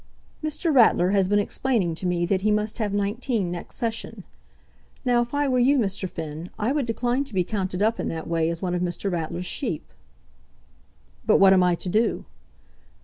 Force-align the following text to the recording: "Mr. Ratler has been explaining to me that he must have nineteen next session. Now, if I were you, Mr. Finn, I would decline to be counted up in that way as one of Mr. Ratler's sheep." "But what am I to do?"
"Mr. 0.43 0.73
Ratler 0.73 1.11
has 1.11 1.27
been 1.27 1.37
explaining 1.37 1.93
to 1.93 2.07
me 2.07 2.25
that 2.25 2.41
he 2.41 2.49
must 2.49 2.79
have 2.79 2.91
nineteen 2.91 3.51
next 3.51 3.75
session. 3.75 4.23
Now, 5.05 5.21
if 5.21 5.31
I 5.35 5.47
were 5.47 5.59
you, 5.59 5.77
Mr. 5.77 6.09
Finn, 6.09 6.49
I 6.57 6.71
would 6.71 6.87
decline 6.87 7.23
to 7.25 7.35
be 7.35 7.43
counted 7.43 7.83
up 7.83 7.99
in 7.99 8.07
that 8.07 8.27
way 8.27 8.49
as 8.49 8.63
one 8.63 8.73
of 8.73 8.81
Mr. 8.81 9.11
Ratler's 9.11 9.45
sheep." 9.45 9.93
"But 11.23 11.37
what 11.39 11.53
am 11.53 11.61
I 11.61 11.75
to 11.75 11.87
do?" 11.87 12.25